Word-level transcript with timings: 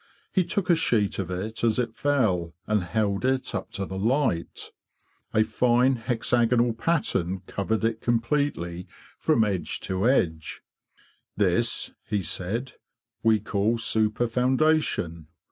He 0.33 0.43
took 0.43 0.71
a 0.71 0.75
sheet 0.75 1.19
of 1.19 1.29
it 1.29 1.63
as 1.63 1.77
it 1.77 1.93
fell, 1.95 2.55
and 2.65 2.83
held 2.85 3.23
it 3.23 3.53
up 3.53 3.71
to 3.73 3.85
the 3.85 3.99
light. 3.99 4.71
A 5.31 5.43
fine 5.43 5.97
hexagonal 5.97 6.73
pattern 6.73 7.41
covered 7.41 7.83
it 7.83 8.01
completely 8.01 8.87
from 9.19 9.43
edge 9.43 9.79
to 9.81 10.09
edge." 10.09 10.63
This,'"' 11.37 11.91
he 12.09 12.23
said,'' 12.23 12.71
we 13.21 13.39
call 13.41 13.77
super 13.77 14.25
foundation. 14.25 15.27